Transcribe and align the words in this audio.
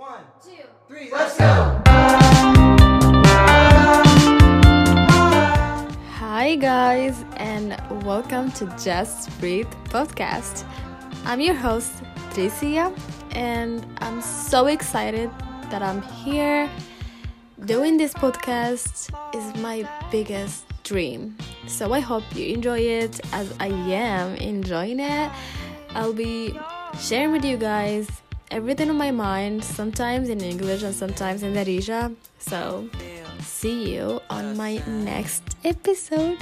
One, 0.00 0.24
two, 0.42 0.52
three, 0.88 1.10
let's 1.12 1.36
go! 1.36 1.82
Hi, 6.16 6.56
guys, 6.58 7.22
and 7.36 7.78
welcome 8.06 8.50
to 8.52 8.64
Just 8.82 9.28
Breathe 9.40 9.68
podcast. 9.90 10.64
I'm 11.26 11.42
your 11.42 11.54
host, 11.54 11.92
Drissia, 12.30 12.98
and 13.32 13.86
I'm 13.98 14.22
so 14.22 14.68
excited 14.68 15.30
that 15.68 15.82
I'm 15.82 16.00
here. 16.00 16.70
Doing 17.66 17.98
this 17.98 18.14
podcast 18.14 19.12
is 19.36 19.60
my 19.60 19.86
biggest 20.10 20.64
dream. 20.82 21.36
So 21.66 21.92
I 21.92 22.00
hope 22.00 22.24
you 22.34 22.54
enjoy 22.54 22.78
it 22.78 23.20
as 23.34 23.52
I 23.60 23.66
am 23.66 24.34
enjoying 24.36 25.00
it. 25.00 25.30
I'll 25.90 26.14
be 26.14 26.58
sharing 26.98 27.32
with 27.32 27.44
you 27.44 27.58
guys 27.58 28.08
everything 28.50 28.90
on 28.90 28.96
my 28.96 29.10
mind, 29.10 29.64
sometimes 29.64 30.28
in 30.28 30.40
English 30.40 30.82
and 30.82 30.94
sometimes 30.94 31.42
in 31.42 31.54
Darija. 31.54 32.14
So 32.38 32.88
see 33.40 33.94
you 33.94 34.20
on 34.28 34.56
my 34.56 34.82
next 34.86 35.56
episode. 35.64 36.38